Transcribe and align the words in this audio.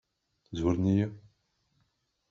Zwaren-iyi? 0.57 1.07